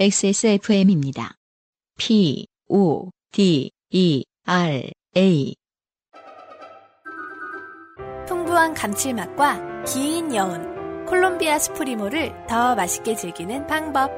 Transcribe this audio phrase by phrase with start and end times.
[0.00, 1.34] XSFM입니다.
[1.98, 5.54] P, O, D, E, R, A.
[8.26, 14.10] 풍부한 감칠맛과 긴 여운, 콜롬비아 스프리모를 더 맛있게 즐기는 방법.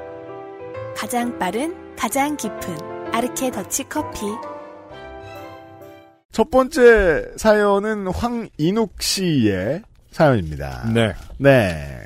[0.96, 4.20] 가장 빠른, 가장 깊은 아르케 더치 커피.
[6.30, 10.92] 첫 번째 사연은 황인욱 씨의 사연입니다.
[10.94, 11.12] 네.
[11.38, 12.02] 네.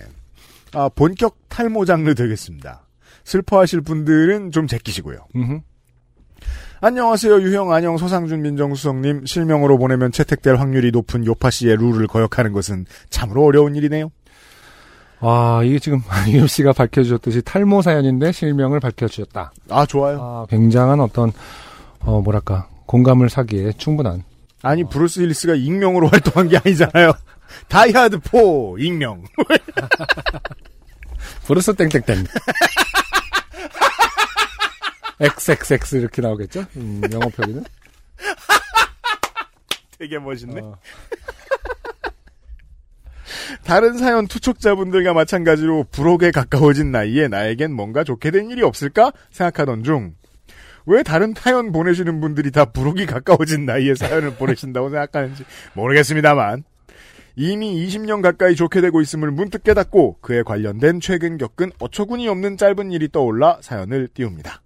[0.73, 2.86] 아, 본격 탈모 장르 되겠습니다.
[3.27, 5.19] 슬퍼하실 분들은 좀 제끼시고요.
[5.35, 5.61] 음흠.
[6.80, 7.43] 안녕하세요.
[7.43, 9.27] 유형 안녕 소상준 민정수석님.
[9.27, 14.11] 실명으로 보내면 채택될 확률이 높은 요파 씨의 룰을 거역하는 것은 참으로 어려운 일이네요.
[15.21, 19.52] 아, 이게 지금 유엽 씨가 밝혀주셨듯이 탈모 사연인데 실명을 밝혀주셨다.
[19.71, 20.19] 아, 좋아요.
[20.21, 21.33] 아, 굉장한 어떤,
[22.01, 24.23] 어, 뭐랄까, 공감을 사기에 충분한.
[24.63, 27.13] 아니, 브루스 윌리스가 익명으로 활동한 게 아니잖아요.
[27.69, 28.38] 다이하드 4
[28.79, 29.24] 익명.
[31.47, 32.27] 브루스 땡땡땡.
[35.21, 36.67] XXX 이렇게 나오겠죠?
[36.77, 37.65] 음, 영어 표기는?
[39.99, 40.61] 되게 멋있네.
[40.61, 40.77] 어,
[43.65, 50.15] 다른 사연 투척자분들과 마찬가지로 불혹에 가까워진 나이에 나에겐 뭔가 좋게 된 일이 없을까 생각하던 중,
[50.85, 55.45] 왜 다른 사연 보내시는 분들이 다 부록이 가까워진 나이에 사연을 보내신다고 생각하는지
[55.75, 56.65] 모르겠습니다만,
[57.35, 62.93] 이미 20년 가까이 좋게 되고 있음을 문득 깨닫고 그에 관련된 최근 겪은 어처구니 없는 짧은
[62.93, 64.62] 일이 떠올라 사연을 띄웁니다.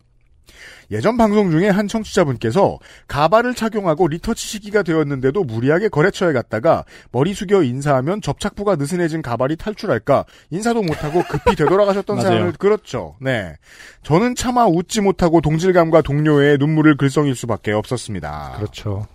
[0.91, 7.63] 예전 방송 중에 한 청취자분께서 가발을 착용하고 리터치 시기가 되었는데도 무리하게 거래처에 갔다가 머리 숙여
[7.63, 12.21] 인사하면 접착부가 느슨해진 가발이 탈출할까 인사도 못하고 급히 되돌아가셨던.
[12.21, 13.17] 사연을 그렇죠.
[13.21, 13.57] 네.
[14.03, 18.55] 저는 차마 웃지 못하고 동질감과 동료의 눈물을 글썽일 수밖에 없었습니다.
[18.57, 19.07] 그렇죠.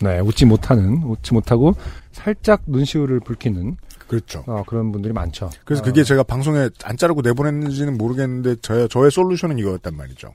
[0.00, 1.74] 네, 웃지 못하는, 웃지 못하고
[2.12, 4.44] 살짝 눈시울을 붉히는 그렇죠.
[4.46, 5.50] 어, 그런 분들이 많죠.
[5.64, 10.34] 그래서 어, 그게 제가 방송에 안 자르고 내보냈는지는 모르겠는데 저의, 저의 솔루션은 이거였단 말이죠.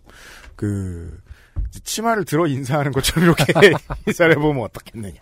[0.60, 1.18] 그
[1.86, 3.46] 치마를 들어 인사하는 것처럼 이렇게
[4.08, 5.16] 인사를 해보면 어떻겠느냐.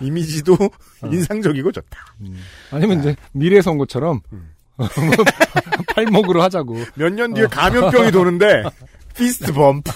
[0.00, 0.56] 이미지도
[1.04, 2.14] 인상적이고 좋다.
[2.22, 2.42] 음.
[2.72, 4.52] 아니면 이제 미래에서 온 것처럼 음.
[5.94, 6.76] 팔목으로 하자고.
[6.96, 8.64] 몇 년 뒤에 감염병이 도는데
[9.16, 9.92] fist bump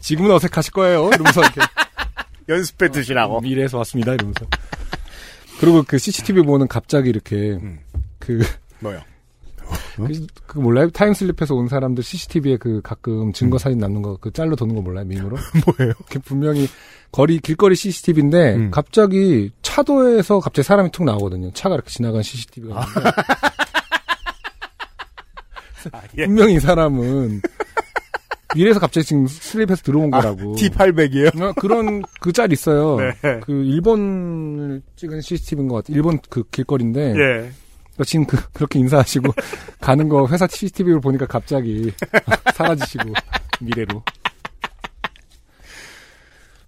[0.00, 1.08] 지금은 어색하실 거예요.
[1.14, 1.60] 이러면서 이렇게
[2.50, 3.40] 연습해 두시라고.
[3.40, 4.12] 미래에서 왔습니다.
[4.12, 4.44] 이러면서.
[5.58, 7.78] 그리고 그 CCTV 보면 갑자기 이렇게 음.
[8.18, 8.42] 그,
[8.80, 9.00] 뭐요?
[9.96, 10.90] 그, 그 몰라요?
[10.90, 14.80] time slip해서 온 사람들 CCTV에 그 가끔 증거 사진 남는 거 그 짤로 도는 거
[14.82, 15.04] 몰라요?
[15.06, 15.36] 밈으로?
[15.78, 15.92] 뭐예요?
[16.10, 16.66] 그 분명히
[17.12, 18.70] 거리 길거리 CCTV인데 음.
[18.70, 21.50] 갑자기 차도에서 갑자기 사람이 툭 나오거든요.
[21.52, 23.10] 차가 이렇게 지나간 CCTV가 있는데
[25.92, 26.26] 아, 예.
[26.26, 27.40] 분명히 이 사람은
[28.54, 30.56] 미래에서 갑자기 지금 슬립해서 들어온 거라고.
[30.56, 31.40] T800이에요?
[31.40, 32.96] 어, 그런 그 짤 있어요.
[32.98, 33.12] 네.
[33.44, 35.96] 그 일본을 찍은 CCTV인 것 같아요.
[35.96, 37.50] 일본 그 길거리인데 예.
[38.04, 39.32] 지금 그, 그렇게 인사하시고
[39.80, 41.92] 가는 거 회사 CCTV를 보니까 갑자기
[42.54, 43.12] 사라지시고
[43.60, 44.02] 미래로.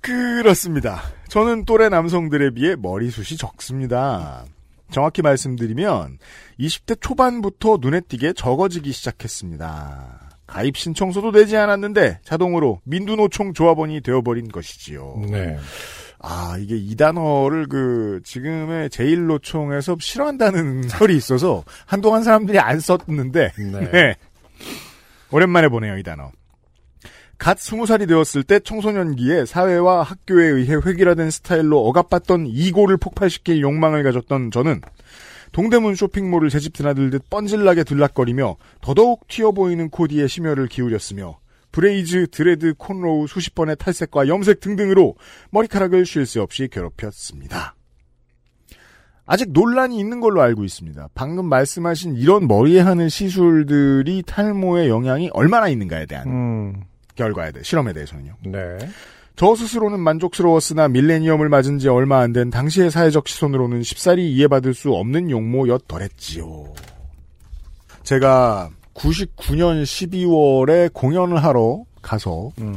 [0.00, 1.00] 그렇습니다.
[1.28, 4.44] 저는 또래 남성들에 비해 머리숱이 적습니다.
[4.90, 6.18] 정확히 말씀드리면
[6.60, 10.32] 20대 초반부터 눈에 띄게 적어지기 시작했습니다.
[10.46, 15.22] 가입 신청서도 내지 않았는데 자동으로 민두노총 조합원이 되어버린 것이지요.
[15.30, 15.56] 네.
[16.22, 23.90] 아 이게 이 단어를 그 지금의 제1노총에서 싫어한다는 설이 있어서 한동안 사람들이 안 썼는데 네.
[23.90, 24.16] 네.
[25.32, 26.30] 오랜만에 보네요, 이 단어.
[27.38, 34.04] 갓 스무 살이 되었을 때 청소년기에 사회와 학교에 의해 획일화된 스타일로 억압받던 에고를 폭발시킬 욕망을
[34.04, 34.80] 가졌던 저는
[35.50, 41.36] 동대문 쇼핑몰을 제 집 드나들듯 뻔질나게 들락거리며 더더욱 튀어 보이는 코디에 심혈을 기울였으며
[41.72, 45.16] braids, dread, cornrow 수십 번의 탈색과 염색 등등으로
[45.50, 47.74] 머리카락을 쉴 새 없이 괴롭혔습니다.
[49.24, 51.08] 아직 논란이 있는 걸로 알고 있습니다.
[51.14, 56.82] 방금 말씀하신 이런 머리에 하는 시술들이 탈모의 영향이 얼마나 있는가에 대한 음.
[57.14, 58.34] 결과에 대해 실험에 대해서는요.
[58.46, 58.78] 네.
[59.36, 64.92] 저 스스로는 만족스러웠으나 밀레니엄을 맞은 지 얼마 안 된 당시의 사회적 시선으로는 쉽사리 이해받을 수
[64.92, 66.74] 없는 용모였더랬지요.
[68.02, 72.76] 제가 99년 12월에 공연을 하러 가서 음.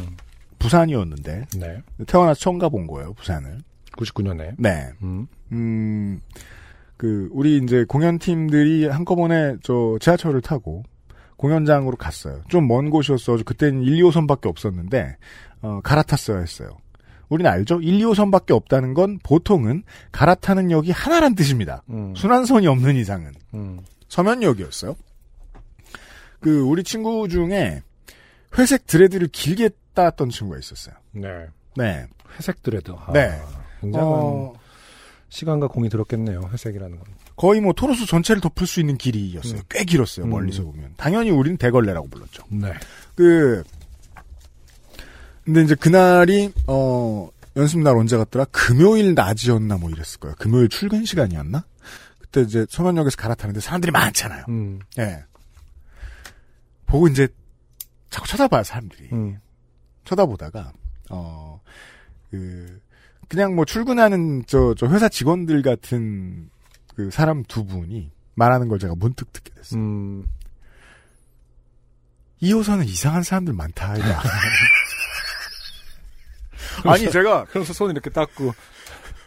[0.60, 1.82] 부산이었는데 네.
[2.08, 3.60] 태어나서 처음 가본 거예요, 부산을.
[3.98, 4.56] 99년에.
[4.58, 4.90] 네.
[5.04, 5.28] 음.
[5.52, 6.22] 음,
[6.98, 10.84] 그, 우리 이제 공연팀들이 한꺼번에 저 지하철을 타고
[11.38, 12.42] 공연장으로 갔어요.
[12.48, 13.38] 좀 먼 곳이었어.
[13.46, 15.18] 그때는 1, 2호선밖에 없었는데,
[15.62, 16.70] 어, 갈아탔어야 했어요.
[17.30, 17.80] 우리는 알죠?
[17.82, 21.84] 1, 2호선밖에 없다는 건 보통은 갈아타는 역이 하나란 뜻입니다.
[21.90, 22.14] 음.
[22.16, 23.32] 순환선이 없는 이상은.
[23.54, 23.80] 음.
[24.10, 24.96] 서면역이었어요.
[26.40, 27.82] 그, 우리 친구 중에
[28.58, 30.96] 회색 드레드를 길게 따던 친구가 있었어요.
[31.12, 31.48] 네.
[31.76, 32.06] 네.
[32.38, 32.92] 회색 드레드.
[32.92, 33.40] 아, 네.
[33.82, 34.54] 굉장한 어,
[35.30, 36.50] 시간과 공이 들었겠네요.
[36.52, 37.06] 회색이라는 건.
[37.36, 39.60] 거의 뭐 토로스 전체를 덮을 수 있는 길이였어요.
[39.60, 39.62] 음.
[39.70, 40.26] 꽤 길었어요.
[40.26, 40.30] 음.
[40.30, 40.94] 멀리서 보면.
[40.98, 42.44] 당연히 우린 대걸레라고 불렀죠.
[42.50, 42.74] 네.
[43.16, 43.64] 그
[45.44, 48.46] 근데 이제 그날이 어 연습 날 언제 갔더라?
[48.52, 50.36] 금요일 낮이었나 뭐 이랬을 거예요.
[50.40, 51.66] 금요일 출근 시간이었나?
[52.20, 54.46] 그때 이제 서면역에서 갈아타는데 사람들이 많잖아요.
[54.50, 54.80] 음.
[54.98, 55.24] 예.
[56.86, 57.28] 보고 이제
[58.10, 59.10] 자꾸 쳐다봐요 사람들이.
[59.14, 59.40] 음.
[60.06, 60.72] 쳐다보다가
[61.10, 61.60] 어
[62.32, 62.80] 그
[63.28, 66.50] 그냥 뭐 출근하는 저 저 회사 직원들 같은
[66.96, 69.80] 그 사람 두 분이 말하는 걸 제가 문득 듣게 됐어요.
[69.82, 70.26] 음.
[72.42, 73.96] 2호선은 이상한 사람들 많다.
[76.84, 78.54] 아니 제가 그래서 손 이렇게 닦고.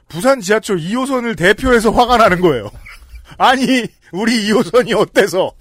[0.08, 2.70] 부산 지하철 2호선을 대표해서 화가 나는 거예요.
[3.36, 5.52] 아니 우리 2호선이 어때서?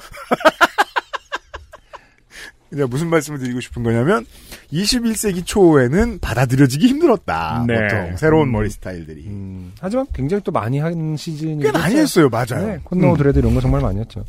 [2.71, 4.25] 이제 무슨 말씀을 드리고 싶은 거냐면
[4.71, 7.63] 21세기 초에는 받아들여지기 힘들었다.
[7.67, 7.75] 네.
[7.79, 8.51] 보통 새로운 음.
[8.51, 9.71] 머리 스타일들이 음.
[9.79, 11.63] 하지만 굉장히 또 많이 한 시즌이.
[11.63, 12.29] 꽤 많이 했어요.
[12.29, 12.67] 맞아요.
[12.67, 12.79] 네.
[12.83, 13.17] 콘노 음.
[13.17, 14.23] 드레드 이런 거 정말 많이 했죠.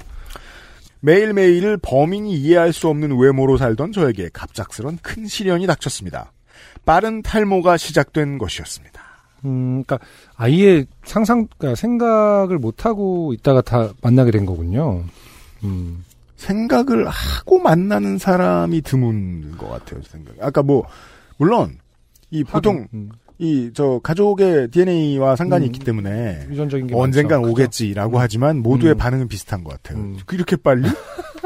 [1.00, 6.32] 매일매일을 범인이 이해할 수 없는 외모로 살던 저에게 갑작스런 큰 시련이 닥쳤습니다.
[6.84, 9.02] 빠른 탈모가 시작된 것이었습니다.
[9.44, 9.98] 음, 그러니까
[10.34, 15.04] 아예 상상, 그러니까 생각을 못 하고 있다가 다 만나게 된 거군요.
[15.62, 16.04] 음,
[16.38, 20.00] 생각을 하고 만나는 사람이 드문 것 같아요.
[20.02, 20.38] 제 생각에.
[20.40, 20.86] 아까 뭐
[21.36, 21.78] 물론
[22.30, 25.66] 이 보통 음, 이저 가족의 DNA와 상관이 음.
[25.66, 27.52] 있기 때문에 유전적인 게 언젠간 많죠.
[27.52, 28.98] 오겠지라고 하지만 모두의 음.
[28.98, 30.02] 반응은 비슷한 것 같아요.
[30.02, 30.18] 음.
[30.32, 30.88] 이렇게 빨리?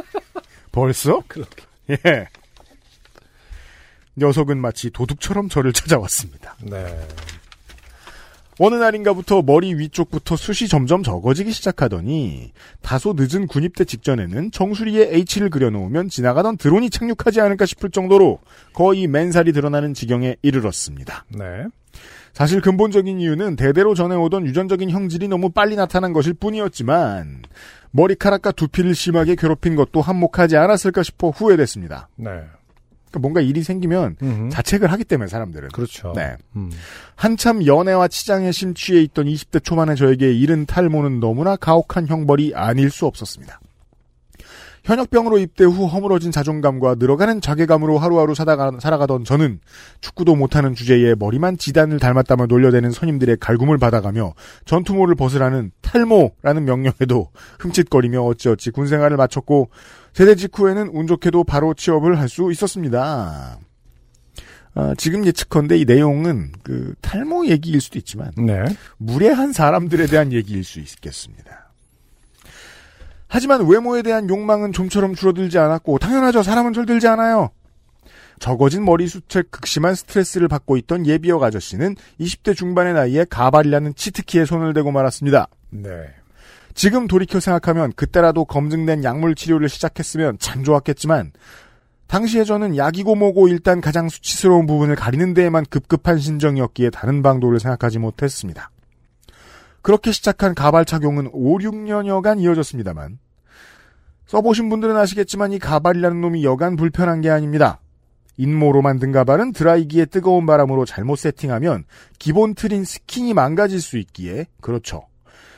[0.70, 1.22] 벌써?
[1.26, 1.64] 그렇게.
[1.90, 2.28] 예.
[4.16, 6.56] 녀석은 마치 도둑처럼 저를 찾아왔습니다.
[6.62, 6.86] 네.
[8.58, 12.52] 어느 날인가부터 머리 위쪽부터 숱이 점점 적어지기 시작하더니
[12.82, 18.40] 다소 늦은 군입대 직전에는 정수리에 H를 그려놓으면 지나가던 드론이 착륙하지 않을까 싶을 정도로
[18.75, 21.25] 거의 맨살이 드러나는 지경에 이르렀습니다.
[21.28, 21.66] 네.
[22.32, 27.43] 사실 근본적인 이유는 대대로 전해오던 유전적인 형질이 너무 빨리 나타난 것일 뿐이었지만
[27.90, 32.08] 머리카락과 두피를 심하게 괴롭힌 것도 한몫하지 않았을까 싶어 후회됐습니다.
[32.16, 32.31] 네.
[33.12, 34.48] 그러니까 뭔가 일이 생기면 음흠.
[34.50, 35.68] 자책을 하기 때문에 사람들은.
[35.68, 36.12] 그렇죠.
[36.16, 36.36] 네.
[36.56, 36.70] 음.
[37.14, 43.06] 한참 연애와 치장에 심취해 있던 20대 초반의 저에게 이른 탈모는 너무나 가혹한 형벌이 아닐 수
[43.06, 43.60] 없었습니다.
[44.84, 49.61] 현역병으로 입대 후 허물어진 자존감과 늘어가는 자괴감으로 하루하루 살아가, 살아가던 저는
[50.00, 54.34] 축구도 못하는 주제에 머리만 지단을 닮았다며 놀려대는 선임들의 갈굼을 받아가며
[54.64, 57.31] 전투모를 벗으라는 탈모라는 명령에도
[57.61, 59.70] 흠칫거리며 어찌어찌 군생활을 마쳤고
[60.12, 63.58] 제대 직후에는 운 좋게도 바로 취업을 할 수 있었습니다.
[64.75, 68.64] 아, 지금 예측컨대 이 내용은 그 탈모 얘기일 수도 있지만 네.
[68.96, 71.61] 무례한 사람들에 대한 얘기일 수 있겠습니다.
[73.32, 76.43] 하지만 외모에 대한 욕망은 좀처럼 줄어들지 않았고 당연하죠.
[76.43, 77.49] 사람은 절들지 않아요.
[78.38, 84.93] 적어진 머리숱에 극심한 스트레스를 받고 있던 예비역 아저씨는 20대 중반의 나이에 가발이라는 치트키에 손을 대고
[84.93, 85.49] 말았습니다.
[85.70, 85.88] 네.
[86.75, 91.32] 지금 돌이켜 생각하면 그때라도 검증된 약물 치료를 시작했으면 참 좋았겠지만
[92.08, 97.99] 당시에 저는 약이고 뭐고 일단 가장 수치스러운 부분을 가리는 데에만 급급한 신정이었기에 다른 방도를 생각하지
[97.99, 98.70] 못했습니다.
[99.82, 103.19] 그렇게 시작한 가발 착용은 5, 6년여간 이어졌습니다만
[104.26, 107.81] 써보신 분들은 아시겠지만 이 가발이라는 놈이 여간 불편한 게 아닙니다.
[108.37, 111.84] 인모로 만든 가발은 드라이기에 뜨거운 바람으로 잘못 세팅하면
[112.19, 115.06] 기본 틀인 스킨이 망가질 수 있기에 그렇죠.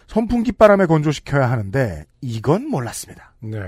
[0.06, 3.34] 선풍기 바람에 건조시켜야 하는데 이건 몰랐습니다.
[3.40, 3.58] 네.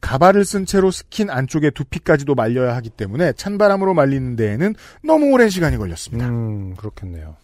[0.00, 5.76] 가발을 쓴 채로 스킨 안쪽에 두피까지도 말려야 하기 때문에 찬바람으로 말리는 데에는 너무 오랜 시간이
[5.76, 6.28] 걸렸습니다.
[6.28, 7.36] 음, 그렇겠네요.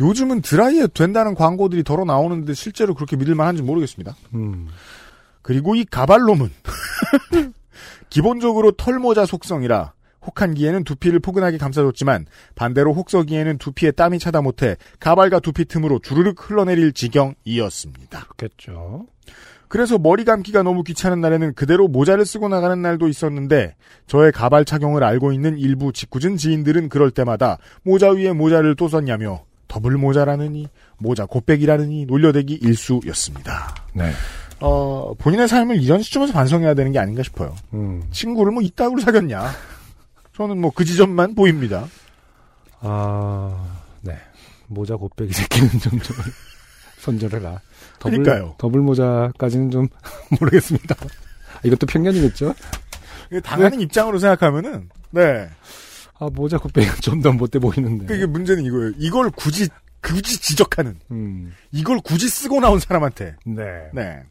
[0.00, 4.16] 요즘은 드라이에 된다는 광고들이 덜어 나오는데 실제로 그렇게 믿을 만한지 모르겠습니다.
[4.34, 4.68] 음.
[5.42, 6.50] 그리고 이 가발놈은
[8.10, 9.92] 기본적으로 털모자 속성이라
[10.26, 16.92] 혹한기에는 두피를 포근하게 감싸줬지만 반대로 혹서기에는 두피에 땀이 차다 못해 가발과 두피 틈으로 주르륵 흘러내릴
[16.92, 18.26] 지경이었습니다.
[18.36, 19.06] 그렇겠죠.
[19.68, 23.76] 그래서 머리 감기가 너무 귀찮은 날에는 그대로 모자를 쓰고 나가는 날도 있었는데
[24.06, 29.44] 저의 가발 착용을 알고 있는 일부 짓궂은 지인들은 그럴 때마다 모자 위에 모자를 또 썼냐며
[29.68, 33.74] 더블 모자라느니 모자 곱빼기라느니 놀려대기 일쑤였습니다.
[33.92, 34.10] 네.
[34.60, 37.54] 어, 본인의 삶을 이런 시점에서 반성해야 되는 게 아닌가 싶어요.
[37.74, 38.02] 음.
[38.10, 39.50] 친구를 뭐 이따구로 사귀었냐.
[40.36, 41.86] 저는 뭐 그 지점만 보입니다.
[42.80, 43.66] 아,
[44.02, 44.16] 네.
[44.66, 46.16] 모자 곱빼기 새끼는 좀, 좀
[46.98, 47.60] 손절해라.
[47.98, 48.54] 더블, 그러니까요.
[48.58, 49.88] 더블 모자까지는 좀
[50.38, 50.94] 모르겠습니다.
[51.00, 52.54] 아, 이것도 편견이겠죠?
[53.42, 55.48] 당하는 입장으로 생각하면은, 네.
[56.18, 58.06] 아, 모자 곱빼기가 좀 더 못돼 보이는데.
[58.06, 58.92] 그게 문제는 이거예요.
[58.98, 59.68] 이걸 굳이,
[60.02, 63.90] 굳이 지적하는, 음, 이걸 굳이 쓰고 나온 사람한테, 네.
[63.92, 64.22] 네.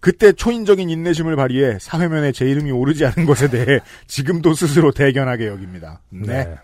[0.00, 3.78] 그때 초인적인 인내심을 발휘해 사회면에 제 이름이 오르지 않은 것에 대해
[4.08, 6.00] 지금도 스스로 대견하게 여깁니다.
[6.10, 6.44] 네.
[6.44, 6.56] 네.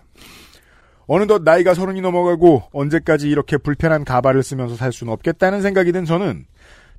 [1.07, 6.45] 어느덧 나이가 서른이 넘어가고 언제까지 이렇게 불편한 가발을 쓰면서 살 수는 없겠다는 생각이 든 저는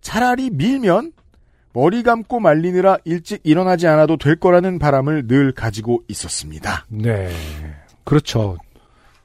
[0.00, 1.12] 차라리 밀면
[1.72, 6.86] 머리 감고 말리느라 일찍 일어나지 않아도 될 거라는 바람을 늘 가지고 있었습니다.
[6.88, 7.30] 네.
[8.04, 8.56] 그렇죠.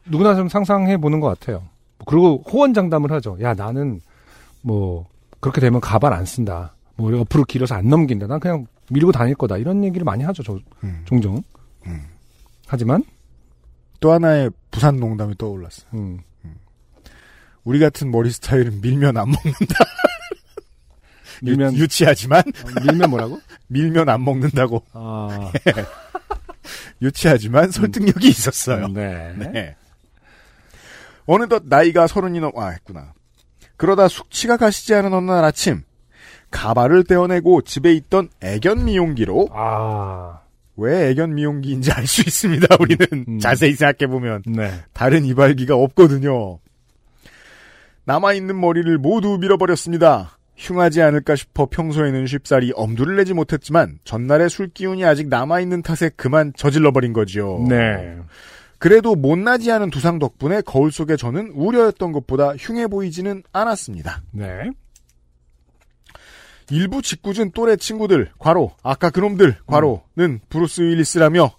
[0.06, 1.64] 누구나 좀 상상해 보는 것 같아요.
[2.06, 3.38] 그리고 호언장담을 하죠.
[3.42, 4.02] 야, 나는
[4.62, 5.06] 뭐,
[5.40, 6.76] 그렇게 되면 가발 안 쓴다.
[6.96, 8.28] 뭐, 옆으로 길어서 안 넘긴다.
[8.28, 9.58] 난 그냥 밀고 다닐 거다.
[9.58, 10.44] 이런 얘기를 많이 하죠.
[10.44, 11.02] 저, 음.
[11.06, 11.42] 종종.
[11.88, 12.02] 음.
[12.68, 13.04] 하지만,
[14.00, 15.88] 또 하나의 부산 농담이 떠올랐어요.
[15.94, 16.20] 음,
[17.64, 19.76] 우리 같은 머리 스타일은 밀면 안 먹는다.
[21.42, 23.40] 밀면, 유, 치하지만 어, 밀면 뭐라고?
[23.68, 25.52] 밀면 안 먹는다고 아,
[27.02, 28.88] 유치하지만 설득력이 있었어요.
[28.88, 29.34] 네.
[29.38, 29.76] 네.
[31.26, 33.14] 어느덧 나이가 서른이 넘, 아, 했구나.
[33.78, 35.84] 그러다 숙취가 가시지 않은 어느 날 아침,
[36.52, 40.40] 가발을 떼어내고 집에 있던 애견 미용기로, 아,
[40.78, 43.06] 왜 애견 미용기인지 알 수 있습니다, 우리는.
[43.28, 43.40] 음.
[43.40, 44.44] 자세히 생각해보면.
[44.46, 44.72] 네.
[44.94, 46.60] 다른 이발기가 없거든요.
[48.06, 50.38] 남아있는 머리를 모두 밀어버렸습니다.
[50.58, 56.54] 흉하지 않을까 싶어 평소에는 쉽사리 엄두를 내지 못했지만, 전날의 술 기운이 아직 남아있는 탓에 그만
[56.56, 57.66] 저질러버린 거지요.
[57.68, 58.18] 네.
[58.78, 64.22] 그래도 못나지 않은 두상 덕분에 거울 속에 저는 우려했던 것보다 흉해 보이지는 않았습니다.
[64.32, 64.70] 네.
[66.72, 71.52] 일부 짓궂은 또래 친구들, 과로, 아까 그놈들, 과로는 브루스 윌리스라며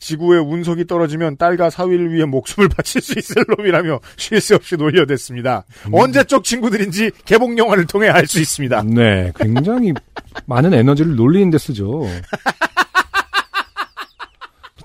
[0.00, 5.64] 지구에 운석이 떨어지면 딸과 사위를 위해 목숨을 바칠 수 있을 놈이라며 쉴 새 없이 놀려댔습니다.
[5.92, 8.82] 언제적 친구들인지 개봉 영화를 통해 알 수 있습니다.
[8.88, 9.30] 네.
[9.36, 9.92] 굉장히
[10.46, 12.06] 많은 에너지를 놀리는 데 쓰죠.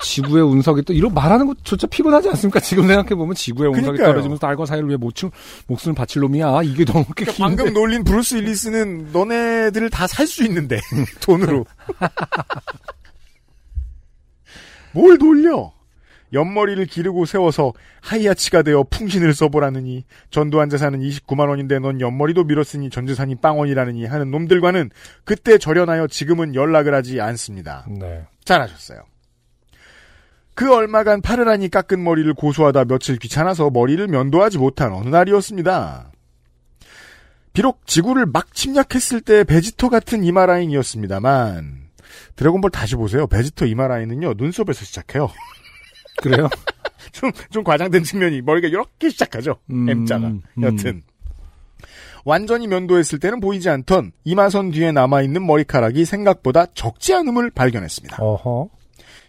[0.01, 2.60] 지구에 운석이 또 이런 말하는 것조차 피곤하지 않습니까?
[2.60, 4.07] 지금 생각해 보면 지구에 운석이 그러니까요.
[4.12, 5.31] 떨어지면서 딸과 사위를 위해 목숨,
[5.67, 6.62] 목숨을 바칠 놈이야.
[6.63, 10.79] 이게 너무 꽤 그러니까 방금 놀린 브루스 윌리스는 너네들을 다 살 수 있는데
[11.22, 11.65] 돈으로
[14.96, 15.74] 뭘 놀려
[16.34, 23.06] 옆머리를 기르고 세워서 하이아치가 되어 풍신을 써보라느니 전두환 재산은 29만 원인데 넌 옆머리도 밀었으니 전
[23.06, 24.90] 재산이 빵원이라느니 하는 놈들과는
[25.25, 27.86] 그때 절연하여 지금은 연락을 하지 않습니다.
[27.90, 28.25] 네.
[28.46, 29.02] 잘하셨어요.
[30.56, 36.12] 그 얼마간 파르라니 깎은 머리를 고수하다 며칠 귀찮아서 머리를 면도하지 못한 어느 날이었습니다.
[37.52, 41.85] 비록 지구를 막 침략했을 때 베지터 같은 이마 라인이었습니다만
[42.36, 43.27] 드래곤볼 다시 보세요.
[43.27, 45.29] 베지터 이마 라인은요 눈썹에서 시작해요.
[46.22, 46.50] 그래요?
[47.12, 49.57] 좀, 좀 과장된 측면이 머리가 이렇게 시작하죠.
[49.69, 50.27] 음, M자가.
[50.27, 50.41] 음.
[50.62, 51.01] 여튼.
[52.25, 58.17] 완전히 면도했을 때는 보이지 않던 이마선 뒤에 남아있는 머리카락이 생각보다 적지 않음을 발견했습니다.
[58.19, 58.69] 어허.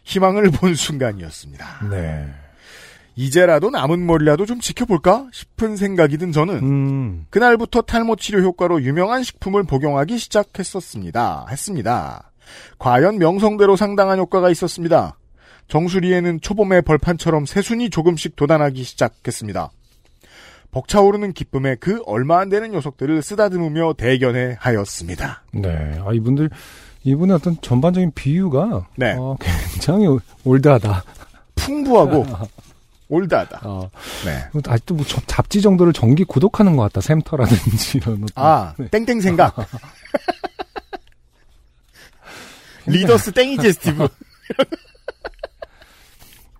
[0.05, 1.89] 희망을 본 순간이었습니다.
[1.91, 2.27] 네.
[3.17, 7.27] 이제라도 남은 머리라도 좀 지켜볼까 싶은 생각이 든 저는 음.
[7.31, 11.47] 그날부터 탈모 치료 효과로 유명한 식품을 복용하기 시작했었습니다.
[11.51, 12.31] 했습니다.
[12.79, 15.17] 과연 명성대로 상당한 효과가 있었습니다.
[15.69, 19.71] 정수리에는 초봄의 벌판처럼 새순이 조금씩 돋아나기 시작했습니다.
[20.71, 25.43] 벅차오르는 기쁨에 그 얼마 안 되는 녀석들을 쓰다듬으며 대견해 하였습니다.
[25.53, 25.99] 네.
[26.05, 26.51] 아, 이분들,
[27.05, 28.87] 이분의 어떤 전반적인 비유가.
[28.97, 29.15] 네.
[29.19, 30.07] 어, 굉장히
[30.45, 31.03] 올드하다.
[31.55, 32.27] 풍부하고
[33.09, 33.61] 올드하다.
[33.65, 33.89] 어,
[34.25, 34.61] 네.
[34.69, 37.01] 아직도 뭐 저- 잡지 정도를 정기 구독하는 것 같다.
[37.01, 38.27] 샘터라든지 이런.
[38.35, 39.55] 아, 땡땡 생각.
[42.87, 44.09] 리더스 땡이제 스티브.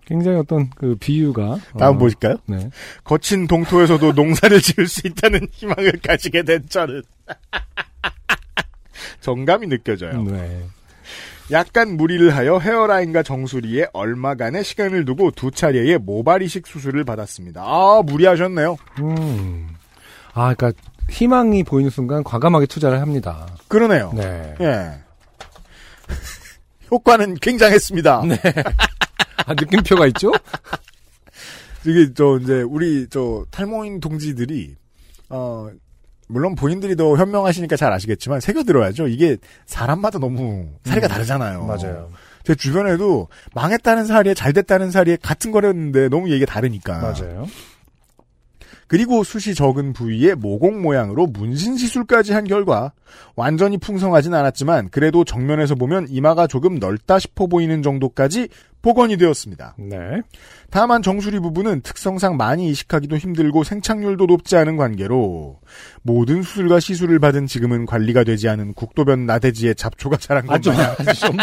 [0.05, 1.57] 굉장히 어떤 그 비유가.
[1.77, 2.37] 다음 어, 보실까요?
[2.45, 2.69] 네.
[3.03, 7.03] 거친 동토에서도 농사를 지을 수 있다는 희망을 가지게 된 저는
[9.19, 10.23] 정감이 느껴져요.
[10.23, 10.63] 네.
[11.51, 17.61] 약간 무리를 하여 헤어라인과 정수리에 얼마간의 시간을 두고 두 차례의 모발 이식 수술을 받았습니다.
[17.61, 18.77] 아 무리하셨네요.
[18.99, 19.69] 음.
[20.33, 20.79] 아, 그러니까
[21.09, 23.47] 희망이 보이는 순간 과감하게 투자를 합니다.
[23.67, 24.11] 그러네요.
[24.13, 24.55] 네.
[24.61, 25.06] 예.
[26.91, 28.23] 효과는 굉장했습니다.
[28.27, 28.39] 네.
[29.45, 30.31] 아, 느낌표가 있죠?
[31.85, 34.75] 이게 저 이제 우리 저 탈모인 동지들이
[35.29, 35.69] 어
[36.27, 39.07] 물론 본인들이 더 현명하시니까 잘 아시겠지만 새겨 들어야죠.
[39.07, 41.61] 이게 사람마다 너무 사리가 다르잖아요.
[41.61, 41.67] 음.
[41.67, 42.09] 맞아요.
[42.43, 46.99] 제 주변에도 망했다는 사리에 잘 됐다는 사리에 같은 거였는데 너무 얘기가 다르니까.
[46.99, 47.47] 맞아요.
[48.87, 52.93] 그리고 숱이 적은 부위에 모공 모양으로 문신 시술까지 한 결과
[53.35, 58.47] 완전히 풍성하진 않았지만 그래도 정면에서 보면 이마가 조금 넓다 싶어 보이는 정도까지
[58.81, 59.75] 복원이 되었습니다.
[59.77, 60.21] 네.
[60.69, 65.59] 다만 정수리 부분은 특성상 많이 이식하기도 힘들고 생착률도 높지 않은 관계로
[66.03, 71.27] 모든 수술과 시술을 받은 지금은 관리가 되지 않은 국도변 나대지에 잡초가 자란 것 아주, 아주.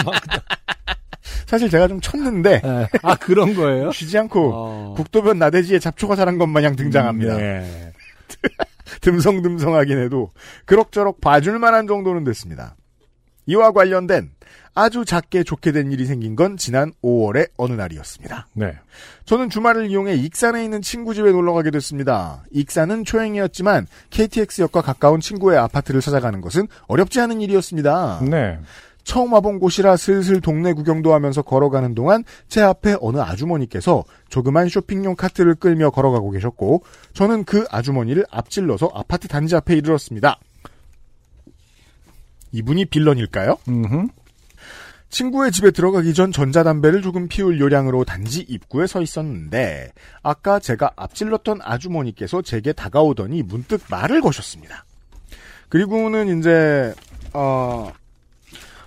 [1.46, 2.88] 사실 제가 좀 쳤는데 네.
[3.02, 3.90] 아, 그런 거예요?
[3.92, 4.94] 쉬지 않고 어.
[4.96, 7.36] 국도변 나대지에 잡초가 자란 것 마냥 등장합니다.
[7.36, 7.92] 네.
[9.00, 10.30] 듬성듬성하긴 해도
[10.66, 12.76] 그럭저럭 봐줄 만한 정도는 됐습니다.
[13.46, 14.30] 이와 관련된
[14.74, 18.48] 아주 작게 좋게 된 일이 생긴 건 지난 5월의 어느 날이었습니다.
[18.54, 18.74] 네.
[19.24, 22.42] 저는 주말을 이용해 익산에 있는 친구 집에 놀러 가게 됐습니다.
[22.50, 28.22] 익산은 초행이었지만 KTX역과 가까운 친구의 아파트를 찾아가는 것은 어렵지 않은 일이었습니다.
[28.28, 28.58] 네.
[29.04, 35.14] 처음 와본 곳이라 슬슬 동네 구경도 하면서 걸어가는 동안 제 앞에 어느 아주머니께서 조그만 쇼핑용
[35.14, 36.82] 카트를 끌며 걸어가고 계셨고
[37.12, 40.40] 저는 그 아주머니를 앞질러서 아파트 단지 앞에 이르렀습니다.
[42.52, 43.58] 이분이 빌런일까요?
[43.68, 44.08] 음.
[45.10, 49.92] 친구의 집에 들어가기 전 전자담배를 조금 피울 요량으로 단지 입구에 서 있었는데
[50.24, 54.84] 아까 제가 앞질렀던 아주머니께서 제게 다가오더니 문득 말을 거셨습니다.
[55.68, 56.94] 그리고는 이제
[57.32, 57.92] 어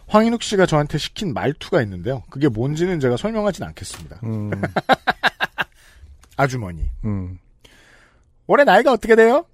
[0.08, 2.24] 황인욱 씨가 저한테 시킨 말투가 있는데요.
[2.30, 4.20] 그게 뭔지는 제가 설명하진 않겠습니다.
[4.24, 4.52] 음.
[6.38, 6.90] 아주머니.
[7.04, 7.40] 음.
[8.48, 9.46] 올해 나이가 어떻게 돼요?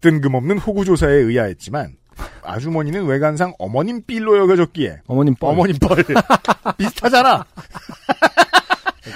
[0.00, 1.96] 뜬금없는 호구조사에 의아했지만
[2.42, 5.48] 아주머니는 외관상 어머님 삘로 여겨졌기에 어머님 뻘.
[5.50, 5.96] 어머님 뻘
[6.78, 7.44] 비슷하잖아.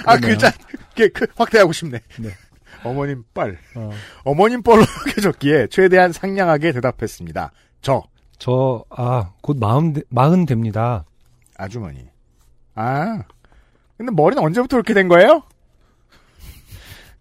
[0.05, 0.17] 아.
[0.19, 0.51] 글자
[0.95, 1.99] 그, 그, 확대하고 싶네.
[2.19, 2.29] 네.
[2.83, 3.91] 어머님 뻘 어.
[4.23, 7.51] 어머님 뻘로 여겨졌기에 최대한 상냥하게 대답했습니다.
[7.81, 8.03] 저
[8.41, 11.05] 저, 아, 곧 마흔, 되- 마흔 됩니다.
[11.57, 12.07] 아주머니.
[12.73, 13.21] 아
[13.97, 15.43] 근데 머리는 언제부터 그렇게 된 거예요?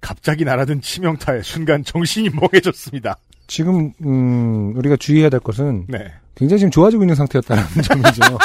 [0.00, 3.16] 갑자기 날아든 치명타에 순간 정신이 멍해졌습니다.
[3.46, 6.10] 지금, 음, 우리가 주의해야 될 것은 네.
[6.34, 8.38] 굉장히 지금 좋아지고 있는 상태였다는 점이죠.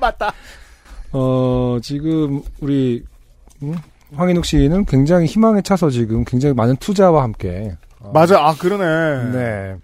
[0.00, 0.32] 맞다.
[1.12, 3.04] 어, 지금, 우리,
[3.62, 3.74] 음?
[4.14, 7.76] 황인욱 씨는 굉장히 희망에 차서 지금 굉장히 많은 투자와 함께.
[7.98, 8.40] 어, 맞아.
[8.40, 9.32] 아 그러네.
[9.32, 9.76] 네.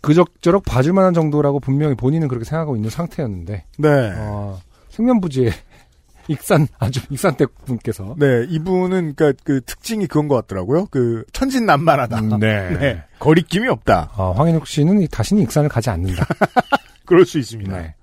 [0.00, 4.12] 그럭저럭 봐줄 만한 정도라고 분명히 본인은 그렇게 생각하고 있는 상태였는데, 네.
[4.16, 5.50] 어, 생면부지에
[6.28, 8.14] 익산, 아주 익산댁 분께서.
[8.18, 10.86] 네, 이분은 그니까 그 특징이 그건 것 같더라고요.
[10.86, 12.18] 그 천진난만하다.
[12.20, 12.76] 음, 네.
[12.78, 14.12] 네, 거리낌이 없다.
[14.14, 16.26] 아, 황인욱 씨는 다시는 익산을 가지 않는다.
[17.06, 17.76] 그럴 수 있습니다.
[17.76, 17.94] 네.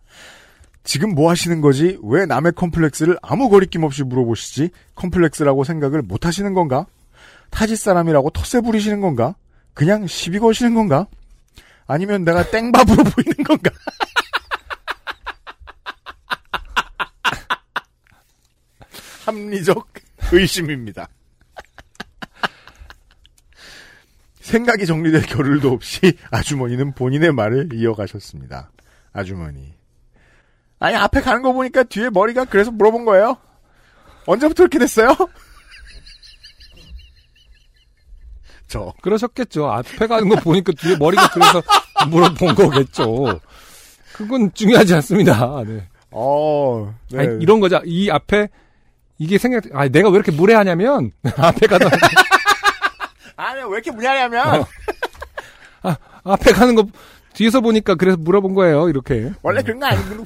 [0.84, 1.98] 지금 뭐 하시는 거지?
[2.04, 4.70] 왜 남의 컴플렉스를 아무 거리낌 없이 물어보시지?
[4.94, 6.86] 컴플렉스라고 생각을 못 하시는 건가?
[7.50, 9.36] 타지 사람이라고 텃세 부리시는 건가?
[9.74, 11.08] 그냥 시비 거시는 건가?
[11.88, 13.72] 아니면 내가 땡밥으로 보이는 건가?
[19.26, 19.88] 합리적
[20.32, 21.08] 의심입니다.
[24.40, 28.72] 생각이 정리될 겨를도 없이 아주머니는 본인의 말을 이어가셨습니다.
[29.12, 29.74] 아주머니.
[30.80, 33.38] 아니, 앞에 가는 거 보니까 뒤에 머리가 그래서 물어본 거예요?
[34.28, 35.16] 언제부터 이렇게 됐어요?
[38.68, 39.68] 저, 그러셨겠죠.
[39.72, 41.62] 앞에 가는 거 보니까 뒤에 머리가 들어서
[42.10, 43.40] 물어본 거겠죠.
[44.14, 45.64] 그건 중요하지 않습니다.
[45.66, 45.88] 네.
[46.12, 47.20] 어, 네.
[47.20, 47.82] 아니, 이런 거죠.
[47.86, 48.48] 이 앞에
[49.18, 51.90] 이게 생각, 아, 내가 왜 이렇게 무례하냐면 앞에 가다
[53.38, 55.96] 아니, 왜 이렇게 무리하냐면, 어.
[56.24, 56.88] 앞에 가는 거
[57.34, 58.90] 뒤에서 보니까 그래서 물어본 거예요.
[58.90, 59.32] 이렇게.
[59.42, 60.26] 원래 그런 거 아니고.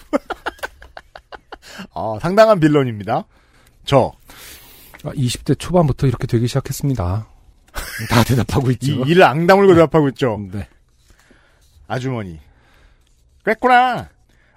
[1.92, 3.26] 어, 상당한 빌런입니다.
[3.84, 4.12] 저,
[5.04, 7.28] 아, 20대 초반부터 이렇게 되기 시작했습니다.
[8.10, 9.04] 다 대답하고 이 있죠.
[9.06, 10.40] 일을 앙다물고 대답하고 있죠.
[10.52, 10.68] 네.
[11.88, 12.40] 아주머니.
[13.44, 14.10] 그랬구나.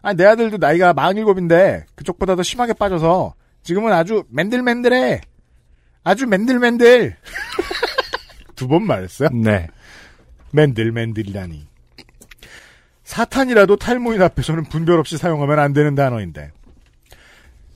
[0.03, 5.21] 아, 내 아들도 나이가 47인데, 그쪽보다 더 심하게 빠져서, 지금은 아주 맨들맨들해.
[6.05, 7.17] 아주 맨들맨들.
[8.57, 9.29] 두 번 말했어요?
[9.31, 9.69] 네.
[10.51, 11.67] 맨들맨들이라니.
[13.05, 16.51] 사탄이라도 탈모인 앞에서는 분별 없이 사용하면 안 되는 단어인데.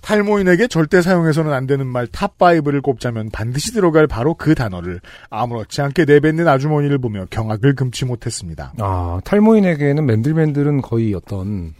[0.07, 5.83] 탈모인에게 절대 사용해서는 안 되는 말 top 5를 꼽자면 반드시 들어갈 바로 그 단어를 아무렇지
[5.83, 8.73] 않게 내뱉는 아주머니를 보며 경악을 금치 못했습니다.
[8.79, 11.75] 아, 탈모인에게는 맨들맨들은 거의 어떤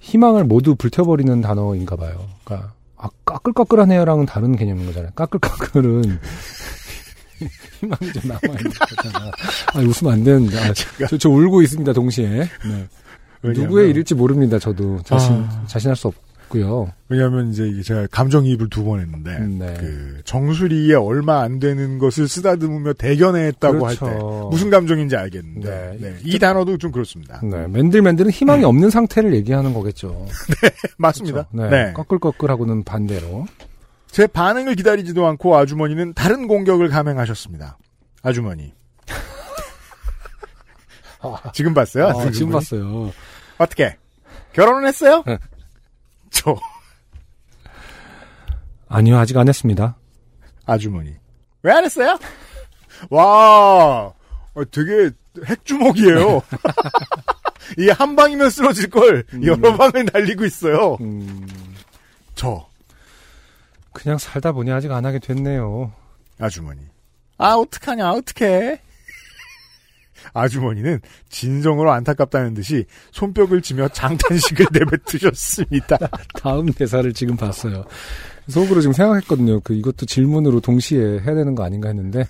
[0.00, 2.26] 희망을 모두 불태워버리는 단어인가 봐요.
[2.42, 5.12] 그러니까 아, 까끌까끌하네요랑은 다른 개념인 거잖아요.
[5.14, 6.18] 까끌까끌은
[7.78, 9.30] 희망이 좀 남아있는 거잖아.
[9.74, 10.58] 아, 웃으면 안 되는데.
[10.58, 10.72] 아,
[11.08, 12.26] 저, 저 울고 있습니다, 동시에.
[12.28, 12.48] 네.
[13.42, 15.00] 왜냐하면- 누구의 일일지 모릅니다, 저도.
[15.04, 15.64] 자신, 아.
[15.68, 16.23] 자신할 수 없고
[16.60, 16.90] 요.
[17.08, 19.74] 왜냐하면 이제 제가 감정이입을 두 번 했는데 네.
[19.78, 24.06] 그 정수리에 얼마 안 되는 것을 쓰다듬으며 대견해했다고 할 그렇죠.
[24.06, 24.18] 때
[24.50, 25.96] 무슨 감정인지 알겠는데 네.
[26.00, 27.40] 네, 이 단어도 좀 그렇습니다.
[27.42, 27.66] 네.
[27.68, 30.26] 맨들맨들은 희망이 없는 상태를 얘기하는 거겠죠.
[30.98, 31.46] 맞습니다.
[31.50, 31.70] 그렇죠?
[31.70, 31.84] 네.
[31.86, 31.92] 네.
[31.94, 33.46] 꺼끌꺼끌하고는 반대로.
[34.10, 37.78] 제 반응을 기다리지도 않고 아주머니는 다른 공격을 감행하셨습니다.
[38.22, 38.72] 아주머니.
[41.52, 42.08] 지금 봤어요?
[42.08, 43.12] 아, 지금 봤어요.
[43.58, 43.96] 어떻게?
[44.52, 45.24] 결혼은 했어요?
[46.34, 46.40] 네.
[46.40, 46.56] 저
[48.88, 49.96] 아니요, 아직 안 했습니다.
[50.66, 51.14] 아주머니.
[51.62, 52.18] 왜 안 했어요?
[53.10, 54.12] 와,
[54.54, 55.10] 어, 되게
[55.46, 56.42] 핵주먹이에요.
[57.78, 60.96] 이 한 방이면 쓰러질 걸 여러 방을 날리고 있어요.
[61.00, 61.46] 음,
[62.34, 62.68] 저
[63.92, 65.92] 그냥 살다 보니 아직 안 하게 됐네요.
[66.38, 66.80] 아주머니.
[67.38, 68.80] 아 어떡하냐 어떡해.
[70.32, 75.98] 아주머니는 진정으로 안타깝다는 듯이 손뼉을 치며 장탄식을 내뱉으셨습니다.
[76.40, 77.84] 다음 대사를 지금 봤어요.
[78.48, 79.60] 속으로 지금 생각했거든요.
[79.60, 82.26] 그 이것도 질문으로 동시에 해야 되는 거 아닌가 했는데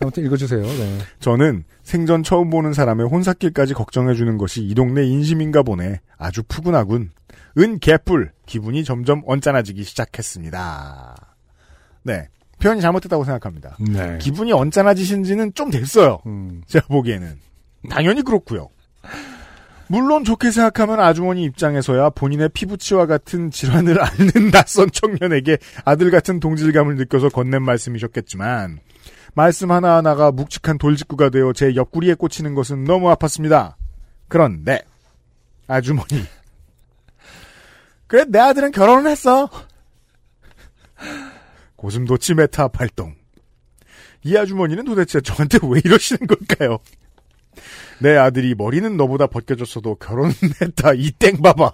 [0.00, 0.62] 아무튼 읽어주세요.
[0.62, 0.98] 네.
[1.20, 6.00] 저는 생전 처음 보는 사람의 혼사길까지 걱정해주는 것이 이 동네 인심인가 보네.
[6.16, 7.10] 아주 푸근하군.
[7.58, 8.32] 은 개뿔.
[8.46, 11.16] 기분이 점점 언짢아지기 시작했습니다.
[12.04, 12.28] 네.
[12.62, 13.76] 표현이 잘못됐다고 생각합니다.
[13.80, 14.18] 네.
[14.18, 16.20] 기분이 언짢아지신 지는 좀 됐어요.
[16.26, 17.38] 음, 제가 보기에는.
[17.90, 18.68] 당연히 그렇고요.
[19.88, 26.94] 물론 좋게 생각하면 아주머니 입장에서야 본인의 피부치와 같은 질환을 앓는 낯선 청년에게 아들 같은 동질감을
[26.96, 28.78] 느껴서 건넨 말씀이셨겠지만
[29.34, 33.74] 말씀 하나하나가 묵직한 돌직구가 되어 제 옆구리에 꽂히는 것은 너무 아팠습니다.
[34.28, 34.80] 그런데
[35.66, 36.24] 아주머니
[38.06, 39.50] 그래 내 아들은 결혼을 했어.
[41.82, 43.12] 고슴도치 메타 발동.
[44.22, 46.78] 이 아주머니는 도대체 저한테 왜 이러시는 걸까요?
[47.98, 51.72] 내 아들이 머리는 너보다 벗겨졌어도 결혼했다 이 땡 봐봐.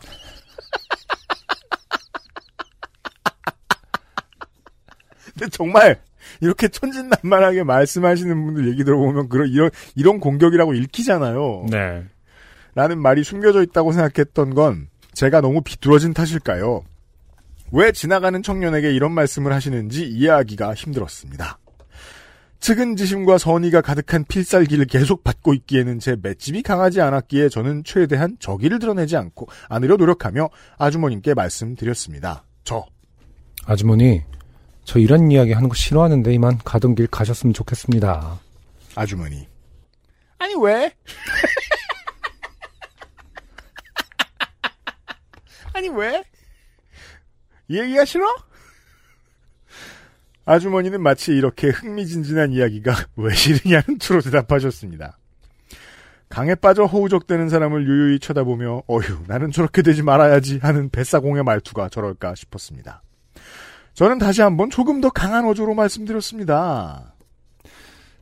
[5.35, 6.01] 근데 정말
[6.41, 11.67] 이렇게 천진난만하게 말씀하시는 분들 얘기 들어보면 그런 이런 이런 공격이라고 읽히잖아요.
[11.71, 12.07] 네.
[12.75, 16.83] 라는 말이 숨겨져 있다고 생각했던 건 제가 너무 비뚤어진 탓일까요?
[17.71, 21.59] 왜 지나가는 청년에게 이런 말씀을 하시는지 이해하기가 힘들었습니다.
[22.61, 29.17] 측은지심과 선의가 가득한 필살기를 계속 받고 있기에는 제 맷집이 강하지 않았기에 저는 최대한 저기를 드러내지
[29.17, 32.43] 않고 않으려 노력하며 아주머님께 말씀드렸습니다.
[32.65, 32.85] 저
[33.65, 34.25] 아주머니,
[34.85, 38.41] 저 이런 이야기 하는 거 싫어하는데 이만 가던 길 가셨으면 좋겠습니다.
[38.97, 39.47] 아주머니.
[40.39, 40.93] 아니 왜?
[45.75, 46.25] 아니 왜?
[47.69, 48.25] 이 얘기가 싫어?
[50.45, 55.19] 아주머니는 마치 이렇게 흥미진진한 이야기가 왜 싫으냐는 투로 대답하셨습니다.
[56.31, 62.35] 강에 빠져 허우적대는 사람을 유유히 쳐다보며 어휴 나는 저렇게 되지 말아야지 하는 뱃사공의 말투가 저럴까
[62.35, 63.03] 싶었습니다.
[63.95, 67.15] 저는 다시 한번 조금 더 강한 어조로 말씀드렸습니다.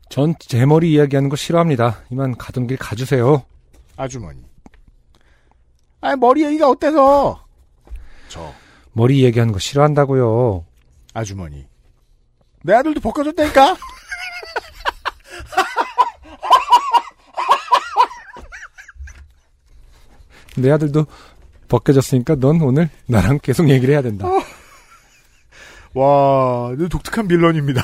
[0.08, 2.04] 전 제 머리 이야기하는 거 싫어합니다.
[2.10, 3.44] 이만 가던 길 가주세요.
[3.96, 4.40] 아주머니.
[6.00, 7.44] 아니 머리 얘기가 어때서?
[8.28, 8.52] 저
[8.96, 10.64] 머리 이야기하는 거 싫어한다고요.
[11.12, 11.66] 아주머니.
[12.64, 13.76] 내 아들도 벗겨졌다니까?
[20.56, 21.06] 내 아들도
[21.68, 24.26] 벗겨졌으니까 넌 오늘 나랑 계속 얘기를 해야 된다.
[25.94, 27.82] 와, 독특한 빌런입니다.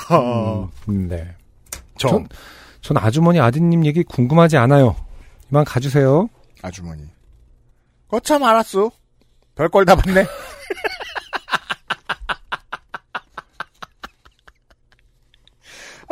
[0.89, 1.35] 음, 네.
[1.99, 2.29] 저 전-
[2.81, 4.97] 전 아주머니 아드님 얘기 궁금하지 않아요.
[5.51, 6.29] 이만 가주세요.
[6.63, 7.05] 아주머니.
[8.09, 8.91] 거참 알았어.
[9.55, 10.27] 별걸 다 봤네.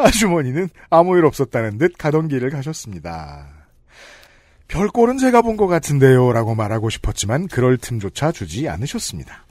[0.07, 3.47] 아주머니는 아무 일 없었다는 듯 가던 길을 가셨습니다.
[4.69, 6.33] 별꼴은 제가 본 것 같은데요.
[6.33, 9.45] 라고 말하고 싶었지만 그럴 틈조차 주지 않으셨습니다.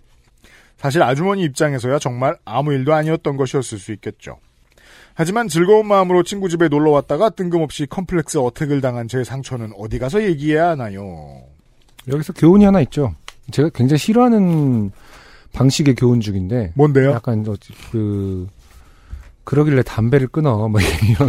[0.78, 4.38] 사실 아주머니 입장에서야 정말 아무 일도 아니었던 것이었을 수 있겠죠.
[5.14, 10.24] 하지만 즐거운 마음으로 친구 집에 놀러 왔다가 뜬금없이 컴플렉스 어택을 당한 제 상처는 어디 가서
[10.24, 11.42] 얘기해야 하나요?
[12.08, 13.14] 여기서 교훈이 하나 있죠.
[13.52, 14.92] 제가 굉장히 싫어하는
[15.52, 17.12] 방식의 교훈 중인데 뭔데요?
[17.12, 17.56] 약간 저,
[17.92, 18.48] 그
[19.50, 21.28] 그러길래 담배를 끊어 뭐 이런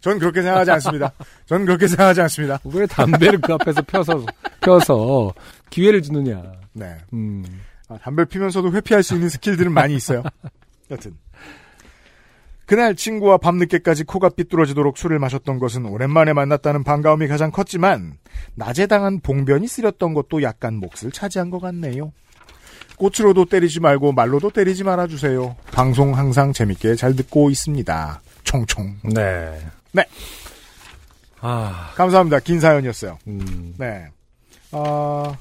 [0.00, 1.12] 전 그렇게 생각하지 않습니다.
[1.44, 2.58] 전 그렇게 생각하지 않습니다.
[2.64, 4.24] 왜 담배를 그 앞에서 펴서
[4.62, 5.34] 펴서
[5.68, 6.42] 기회를 주느냐.
[6.72, 6.96] 네.
[7.12, 7.44] 음.
[7.90, 10.22] 아, 담배를 피면서도 회피할 수 있는 스킬들은 많이 있어요.
[10.90, 11.14] 여튼.
[12.64, 18.14] 그날 친구와 밤늦게까지 코가 삐뚤어지도록 술을 마셨던 것은 오랜만에 만났다는 반가움이 가장 컸지만
[18.54, 22.12] 낮에 당한 봉변이 쓰렸던 것도 약간 몫을 차지한 것 같네요.
[22.96, 25.56] 꽃으로도 때리지 말고 말로도 때리지 말아주세요.
[25.72, 28.20] 방송 항상 재밌게 잘 듣고 있습니다.
[28.44, 28.96] 총총.
[29.14, 29.58] 네.
[29.92, 30.04] 네.
[31.40, 31.92] 아.
[31.94, 32.40] 감사합니다.
[32.40, 33.18] 긴 사연이었어요.
[33.26, 33.74] 음.
[33.78, 34.06] 네.
[34.72, 35.36] 어,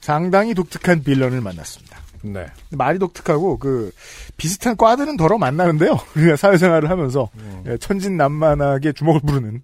[0.00, 1.98] 상당히 독특한 빌런을 만났습니다.
[2.22, 2.46] 네.
[2.70, 3.92] 말이 독특하고 그
[4.36, 5.98] 비슷한 과들은 덜어 만나는데요.
[6.16, 7.64] 우리가 사회생활을 하면서 어.
[7.66, 9.62] 예, 천진난만하게 주먹을 부르는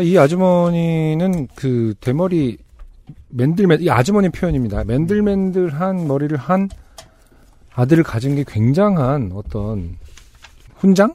[0.00, 2.58] 이 아주머니는 그 대머리
[3.28, 4.84] 맨들맨 이 아주머니 표현입니다.
[4.84, 6.68] 맨들맨들한 머리를 한
[7.74, 9.96] 아들을 가진 게 굉장한 어떤
[10.76, 11.14] 훈장?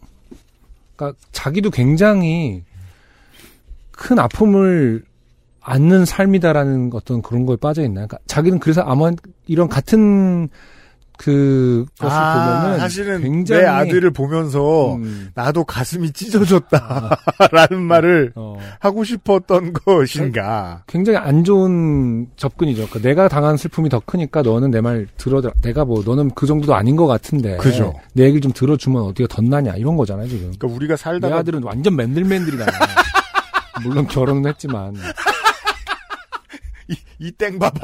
[0.96, 2.64] 그러니까 자기도 굉장히
[3.92, 5.04] 큰 아픔을
[5.62, 8.06] 않는 삶이다라는 어떤 그런 거에 빠져 있나.
[8.06, 9.12] 그러니까 자기는 그래서 아마
[9.48, 10.50] 이런 같은
[11.24, 18.58] 그 것을 보면은 아, 사실은 굉장히 내 아들을 보면서 음, 나도 가슴이 찢어졌다라는 말을 어,
[18.80, 20.84] 하고 싶었던 것인가.
[20.86, 22.88] 굉장히 안 좋은 접근이죠.
[22.90, 26.76] 그러니까 내가 당한 슬픔이 더 크니까 너는 내 말 들어 내가 뭐 너는 그 정도도
[26.76, 27.94] 아닌 것 같은데 그죠.
[28.12, 30.52] 내 얘기를 좀 들어주면 어디가 덧나냐 이런 거잖아요 지금.
[30.58, 32.66] 그러니까 우리가 내 살다가 아들은 완전 맨들맨들이다.
[33.84, 34.94] 물론 결혼은 했지만
[36.90, 37.80] 이, 이 땡 봐봐.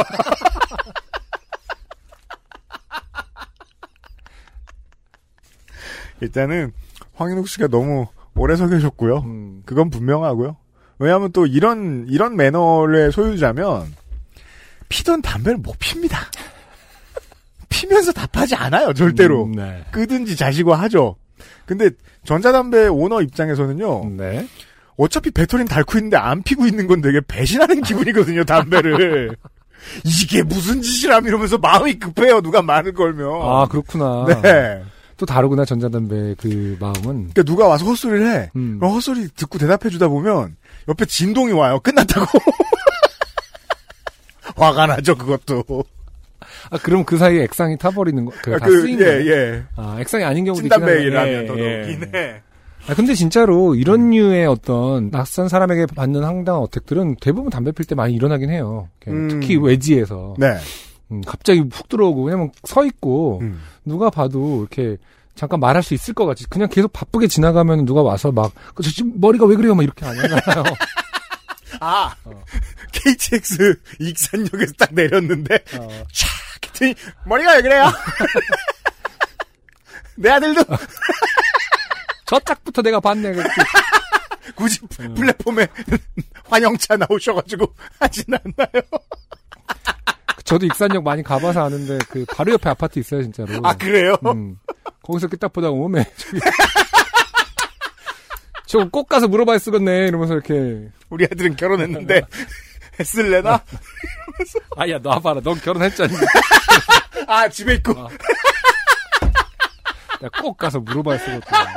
[6.21, 6.71] 일단은
[7.13, 9.19] 황인욱 씨가 너무 오래 서 계셨고요.
[9.19, 10.55] 음, 그건 분명하고요.
[10.99, 13.93] 왜냐하면 또 이런 이런 매너의 소유자면
[14.89, 16.19] 피던 담배를 못 핍니다.
[17.69, 19.45] 피면서 답하지 않아요, 절대로.
[19.45, 19.83] 음, 네.
[19.91, 21.15] 끄든지 자시고 하죠.
[21.65, 21.89] 근데
[22.25, 24.09] 전자담배 오너 입장에서는요.
[24.17, 24.47] 네.
[24.97, 29.35] 어차피 배터리는 닳고 있는데 안 피고 있는 건 되게 배신하는 기분이거든요, 담배를.
[30.03, 33.41] 이게 무슨 짓이람 이러면서 마음이 급해요, 누가 말을 걸면.
[33.41, 34.25] 아 그렇구나.
[34.41, 34.83] 네.
[35.19, 37.03] 또 다르구나 전자담배 그 마음은.
[37.03, 38.49] 그러니까 누가 와서 헛소리를 해.
[38.55, 38.79] 음.
[38.79, 40.55] 그럼 헛소리 듣고 대답해 주다 보면
[40.87, 41.79] 옆에 진동이 와요.
[41.81, 42.25] 끝났다고.
[44.55, 45.83] 화가 나죠, 그것도.
[46.71, 48.31] 아 그럼 그 사이에 액상이 타버리는 거.
[48.41, 49.31] 그, 쓰인 예, 거예요.
[49.31, 49.63] 예.
[49.75, 51.45] 아 액상이 아닌 경우도 있긴 한데.
[51.45, 52.17] 더 예, 넣긴 예.
[52.17, 52.41] 해.
[52.87, 54.09] 아 근데 진짜로 이런 음.
[54.11, 58.87] 류의 어떤 낯선 사람에게 받는 황당한 어택들은 대부분 담배 필 때 많이 일어나긴 해요.
[59.09, 59.27] 음.
[59.27, 60.35] 특히 외지에서.
[60.37, 60.55] 네.
[61.11, 63.61] 음, 갑자기 훅 들어오고 왜냐면 서 있고 음.
[63.85, 64.97] 누가 봐도 이렇게
[65.35, 66.45] 잠깐 말할 수 있을 것 같지.
[66.49, 69.73] 그냥 계속 바쁘게 지나가면 누가 와서 막, 그, 저 지금 머리가 왜 그래요?
[69.73, 70.63] 막 이렇게 안 하잖아요.
[71.79, 72.43] 아, 어.
[72.91, 75.87] KTX 익산역에서 딱 내렸는데, 어.
[76.11, 76.39] 촥!
[76.79, 76.95] 했더니,
[77.25, 77.85] 머리가 왜 그래요?
[80.15, 80.63] 내 아들도
[82.25, 83.33] 저 짝부터 내가 봤네.
[84.55, 85.13] 굳이 음.
[85.13, 85.67] 플랫폼에
[86.45, 88.81] 환영차 나오셔가지고 하진 않나요?
[90.49, 93.59] 저도 익산역 많이 가봐서 아는데 그 바로 옆에 아파트 있어요, 진짜로.
[93.63, 94.15] 아, 그래요?
[94.25, 94.57] 음.
[95.03, 96.03] 거기서 이렇게 딱 보다가 오메
[98.65, 102.21] 저거 꼭 가서 물어봐야 쓰겠네 이러면서 이렇게 우리 아들은 결혼했는데,
[102.99, 103.63] 했을래나?
[104.75, 106.13] 아야 놔봐라 넌 결혼했잖니
[107.27, 107.91] 아, 집에 있고.
[107.99, 108.07] 아.
[110.19, 111.67] 내가 꼭 가서 물어봐야 쓰겠구나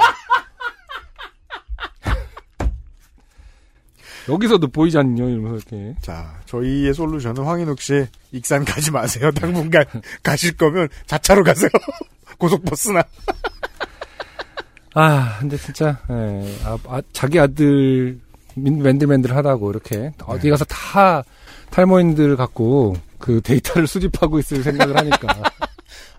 [4.29, 9.31] 여기서도 보이지 않냐 이러면서 이렇게 자, 저희의 솔루션은 황인욱 씨, 익산 가지 마세요.
[9.35, 9.85] 당분간
[10.23, 11.71] 가실 거면 자차로 가세요.
[12.39, 13.03] 고속버스나.
[14.95, 18.19] 아 근데 진짜 예, 아, 아, 자기 아들
[18.55, 21.23] 민- 맨들맨들하다고 이렇게 어디 가서 다
[21.71, 25.29] 탈모인들 갖고 그 데이터를 수집하고 있을 생각을 하니까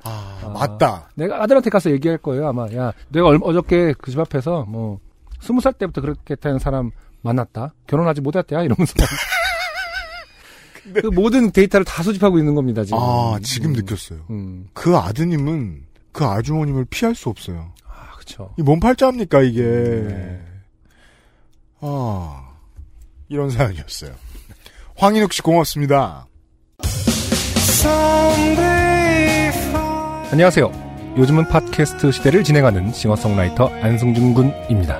[0.04, 0.50] 아, 아.
[0.50, 1.08] 맞다.
[1.14, 5.00] 내가 아들한테 가서 얘기할 거예요 아마 야 내가 얼- 어저께 그 집 앞에서 뭐
[5.40, 6.90] 스무 살 때부터 그렇게 되는 사람
[7.24, 8.94] 만났다 결혼하지 못했대야 이러면서
[10.94, 14.20] 그 모든 데이터를 다 수집하고 있는 겁니다 지금 아, 지금 음, 느꼈어요.
[14.30, 14.68] 음.
[14.74, 17.74] 그 아드님은 그 아주머님을 피할 수 없어요.
[17.88, 19.64] 아 그쵸 이뭔 팔자입니까, 이게.
[19.64, 20.42] 네.
[21.80, 22.50] 아,
[23.30, 24.14] 이런 사연이었어요.
[24.96, 26.28] 황인욱 씨 고맙습니다.
[30.32, 31.16] 안녕하세요.
[31.18, 35.00] 요즘은 팟캐스트 시대를 진행하는 싱어송라이터 안승준 군입니다.